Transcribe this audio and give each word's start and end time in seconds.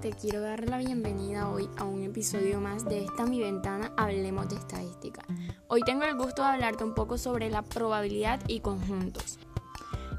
Te 0.00 0.10
quiero 0.10 0.40
dar 0.40 0.68
la 0.68 0.78
bienvenida 0.78 1.48
hoy 1.50 1.68
a 1.76 1.84
un 1.84 2.02
episodio 2.02 2.60
más 2.60 2.84
de 2.84 3.04
esta 3.04 3.26
mi 3.26 3.40
ventana 3.40 3.92
Hablemos 3.96 4.48
de 4.48 4.56
Estadística. 4.56 5.24
Hoy 5.68 5.82
tengo 5.82 6.02
el 6.02 6.16
gusto 6.16 6.42
de 6.42 6.48
hablarte 6.48 6.82
un 6.82 6.94
poco 6.94 7.16
sobre 7.16 7.48
la 7.48 7.62
probabilidad 7.62 8.40
y 8.48 8.58
conjuntos. 8.58 9.38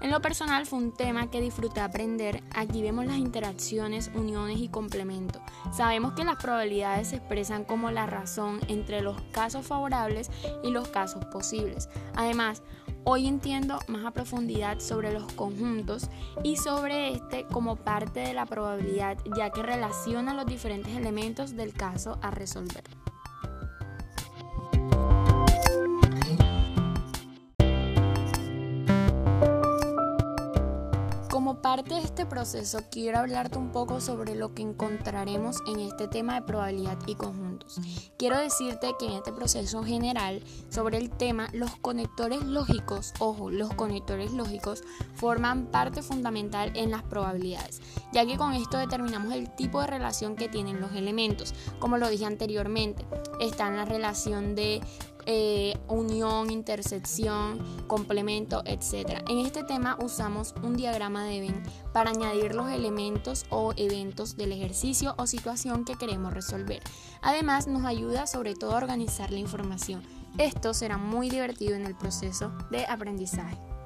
En 0.00 0.12
lo 0.12 0.20
personal 0.20 0.64
fue 0.64 0.78
un 0.78 0.94
tema 0.94 1.28
que 1.28 1.40
disfruté 1.40 1.80
aprender. 1.80 2.44
Aquí 2.54 2.82
vemos 2.82 3.06
las 3.06 3.16
interacciones, 3.16 4.12
uniones 4.14 4.60
y 4.60 4.68
complementos. 4.68 5.42
Sabemos 5.72 6.12
que 6.12 6.24
las 6.24 6.36
probabilidades 6.36 7.08
se 7.08 7.16
expresan 7.16 7.64
como 7.64 7.90
la 7.90 8.06
razón 8.06 8.60
entre 8.68 9.02
los 9.02 9.20
casos 9.32 9.66
favorables 9.66 10.30
y 10.62 10.70
los 10.70 10.86
casos 10.88 11.24
posibles. 11.26 11.88
Además, 12.14 12.62
Hoy 13.10 13.26
entiendo 13.26 13.78
más 13.86 14.04
a 14.04 14.10
profundidad 14.10 14.80
sobre 14.80 15.14
los 15.14 15.32
conjuntos 15.32 16.10
y 16.44 16.58
sobre 16.58 17.14
este 17.14 17.46
como 17.46 17.76
parte 17.76 18.20
de 18.20 18.34
la 18.34 18.44
probabilidad, 18.44 19.16
ya 19.34 19.48
que 19.48 19.62
relaciona 19.62 20.34
los 20.34 20.44
diferentes 20.44 20.94
elementos 20.94 21.56
del 21.56 21.72
caso 21.72 22.18
a 22.20 22.30
resolver. 22.30 22.84
Como 31.48 31.62
parte 31.62 31.94
de 31.94 32.02
este 32.02 32.26
proceso, 32.26 32.80
quiero 32.90 33.20
hablarte 33.20 33.56
un 33.56 33.72
poco 33.72 34.02
sobre 34.02 34.34
lo 34.34 34.52
que 34.52 34.60
encontraremos 34.60 35.62
en 35.66 35.80
este 35.80 36.06
tema 36.06 36.34
de 36.34 36.42
probabilidad 36.42 36.98
y 37.06 37.14
conjuntos. 37.14 37.80
Quiero 38.18 38.36
decirte 38.36 38.92
que 38.98 39.06
en 39.06 39.12
este 39.12 39.32
proceso 39.32 39.82
general, 39.82 40.42
sobre 40.68 40.98
el 40.98 41.08
tema, 41.08 41.48
los 41.54 41.74
conectores 41.76 42.44
lógicos, 42.44 43.14
ojo, 43.18 43.50
los 43.50 43.72
conectores 43.72 44.34
lógicos 44.34 44.82
forman 45.14 45.64
parte 45.68 46.02
fundamental 46.02 46.70
en 46.74 46.90
las 46.90 47.02
probabilidades, 47.04 47.80
ya 48.12 48.26
que 48.26 48.36
con 48.36 48.52
esto 48.52 48.76
determinamos 48.76 49.32
el 49.32 49.48
tipo 49.56 49.80
de 49.80 49.86
relación 49.86 50.36
que 50.36 50.50
tienen 50.50 50.82
los 50.82 50.92
elementos. 50.92 51.54
Como 51.78 51.96
lo 51.96 52.10
dije 52.10 52.26
anteriormente, 52.26 53.06
está 53.40 53.68
en 53.68 53.76
la 53.78 53.86
relación 53.86 54.54
de 54.54 54.82
eh, 55.30 55.76
unión, 55.88 56.50
intersección, 56.50 57.58
complemento, 57.86 58.62
etc. 58.64 59.22
En 59.28 59.38
este 59.40 59.62
tema 59.62 59.98
usamos 60.00 60.54
un 60.62 60.74
diagrama 60.74 61.26
de 61.26 61.40
Venn 61.40 61.62
para 61.92 62.10
añadir 62.10 62.54
los 62.54 62.70
elementos 62.70 63.44
o 63.50 63.74
eventos 63.76 64.38
del 64.38 64.52
ejercicio 64.52 65.14
o 65.18 65.26
situación 65.26 65.84
que 65.84 65.96
queremos 65.96 66.32
resolver. 66.32 66.82
Además 67.20 67.66
nos 67.66 67.84
ayuda 67.84 68.26
sobre 68.26 68.54
todo 68.54 68.72
a 68.72 68.78
organizar 68.78 69.30
la 69.30 69.38
información. 69.38 70.02
Esto 70.38 70.72
será 70.72 70.96
muy 70.96 71.28
divertido 71.28 71.74
en 71.74 71.84
el 71.84 71.94
proceso 71.94 72.50
de 72.70 72.86
aprendizaje. 72.86 73.77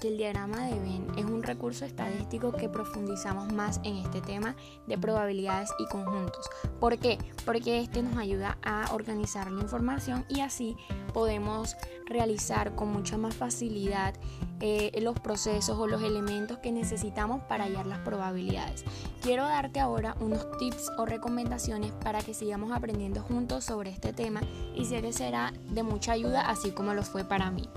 Que 0.00 0.08
el 0.08 0.18
diagrama 0.18 0.66
de 0.66 0.78
Venn 0.78 1.06
es 1.16 1.24
un 1.24 1.42
recurso 1.42 1.84
estadístico 1.84 2.52
que 2.52 2.68
profundizamos 2.68 3.52
más 3.52 3.80
en 3.84 3.96
este 3.96 4.20
tema 4.20 4.56
de 4.86 4.98
probabilidades 4.98 5.70
y 5.78 5.86
conjuntos. 5.86 6.48
¿Por 6.80 6.98
qué? 6.98 7.18
Porque 7.44 7.80
este 7.80 8.02
nos 8.02 8.16
ayuda 8.16 8.58
a 8.62 8.92
organizar 8.92 9.50
la 9.50 9.62
información 9.62 10.24
y 10.28 10.40
así 10.40 10.76
podemos 11.12 11.76
realizar 12.06 12.74
con 12.74 12.88
mucha 12.88 13.16
más 13.16 13.34
facilidad 13.34 14.14
eh, 14.60 14.92
los 15.02 15.18
procesos 15.18 15.76
o 15.78 15.86
los 15.86 16.02
elementos 16.02 16.58
que 16.58 16.70
necesitamos 16.70 17.42
para 17.48 17.64
hallar 17.64 17.86
las 17.86 17.98
probabilidades. 18.00 18.84
Quiero 19.20 19.44
darte 19.44 19.80
ahora 19.80 20.16
unos 20.20 20.56
tips 20.58 20.90
o 20.98 21.06
recomendaciones 21.06 21.90
para 21.92 22.20
que 22.22 22.34
sigamos 22.34 22.70
aprendiendo 22.70 23.22
juntos 23.22 23.64
sobre 23.64 23.90
este 23.90 24.12
tema 24.12 24.40
y 24.76 24.84
sé 24.84 25.02
que 25.02 25.12
será 25.12 25.52
de 25.70 25.82
mucha 25.82 26.12
ayuda 26.12 26.48
así 26.48 26.70
como 26.70 26.94
lo 26.94 27.02
fue 27.02 27.24
para 27.24 27.50
mí. 27.50 27.68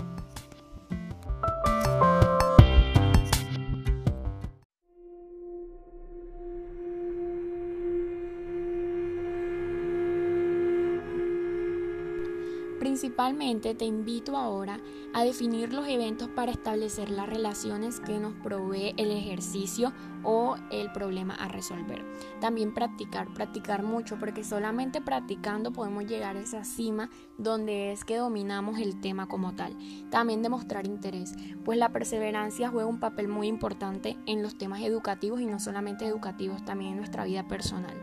Principalmente 12.78 13.74
te 13.74 13.86
invito 13.86 14.36
ahora 14.36 14.80
a 15.14 15.24
definir 15.24 15.72
los 15.72 15.88
eventos 15.88 16.28
para 16.28 16.52
establecer 16.52 17.10
las 17.10 17.28
relaciones 17.28 18.00
que 18.00 18.18
nos 18.18 18.34
provee 18.34 18.94
el 18.98 19.10
ejercicio 19.10 19.92
o 20.22 20.56
el 20.70 20.92
problema 20.92 21.34
a 21.34 21.48
resolver. 21.48 22.04
También 22.40 22.74
practicar, 22.74 23.32
practicar 23.32 23.82
mucho 23.82 24.18
porque 24.18 24.44
solamente 24.44 25.00
practicando 25.00 25.72
podemos 25.72 26.04
llegar 26.04 26.36
a 26.36 26.40
esa 26.40 26.64
cima 26.64 27.08
donde 27.38 27.92
es 27.92 28.04
que 28.04 28.16
dominamos 28.16 28.78
el 28.78 29.00
tema 29.00 29.26
como 29.26 29.54
tal. 29.54 29.76
También 30.10 30.42
demostrar 30.42 30.86
interés, 30.86 31.34
pues 31.64 31.78
la 31.78 31.92
perseverancia 31.92 32.68
juega 32.68 32.88
un 32.88 33.00
papel 33.00 33.28
muy 33.28 33.46
importante 33.46 34.18
en 34.26 34.42
los 34.42 34.58
temas 34.58 34.82
educativos 34.82 35.40
y 35.40 35.46
no 35.46 35.58
solamente 35.58 36.06
educativos, 36.06 36.64
también 36.64 36.92
en 36.92 36.98
nuestra 36.98 37.24
vida 37.24 37.46
personal. 37.48 37.94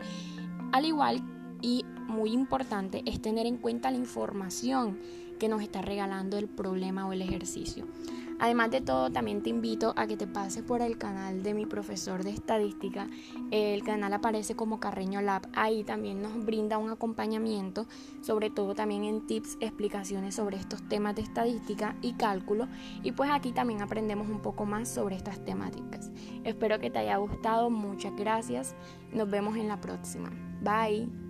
Al 0.72 0.84
igual 0.84 1.22
y 1.64 1.86
muy 2.08 2.32
importante 2.32 3.02
es 3.06 3.22
tener 3.22 3.46
en 3.46 3.56
cuenta 3.56 3.90
la 3.90 3.96
información 3.96 4.98
que 5.38 5.48
nos 5.48 5.62
está 5.62 5.80
regalando 5.80 6.36
el 6.36 6.46
problema 6.46 7.08
o 7.08 7.12
el 7.14 7.22
ejercicio. 7.22 7.86
Además 8.38 8.70
de 8.70 8.82
todo, 8.82 9.10
también 9.10 9.42
te 9.42 9.48
invito 9.48 9.94
a 9.96 10.06
que 10.06 10.18
te 10.18 10.26
pases 10.26 10.62
por 10.62 10.82
el 10.82 10.98
canal 10.98 11.42
de 11.42 11.54
mi 11.54 11.64
profesor 11.64 12.22
de 12.22 12.32
estadística. 12.32 13.08
El 13.50 13.82
canal 13.82 14.12
aparece 14.12 14.54
como 14.54 14.78
Carreño 14.78 15.22
Lab. 15.22 15.48
Ahí 15.54 15.84
también 15.84 16.20
nos 16.20 16.44
brinda 16.44 16.76
un 16.76 16.90
acompañamiento, 16.90 17.86
sobre 18.20 18.50
todo 18.50 18.74
también 18.74 19.04
en 19.04 19.26
tips, 19.26 19.56
explicaciones 19.60 20.34
sobre 20.34 20.58
estos 20.58 20.86
temas 20.88 21.14
de 21.14 21.22
estadística 21.22 21.96
y 22.02 22.12
cálculo. 22.14 22.68
Y 23.02 23.12
pues 23.12 23.30
aquí 23.32 23.52
también 23.52 23.80
aprendemos 23.80 24.28
un 24.28 24.42
poco 24.42 24.66
más 24.66 24.88
sobre 24.88 25.16
estas 25.16 25.42
temáticas. 25.42 26.10
Espero 26.42 26.78
que 26.78 26.90
te 26.90 26.98
haya 26.98 27.16
gustado. 27.16 27.70
Muchas 27.70 28.14
gracias. 28.16 28.74
Nos 29.14 29.30
vemos 29.30 29.56
en 29.56 29.68
la 29.68 29.80
próxima. 29.80 30.30
Bye. 30.60 31.23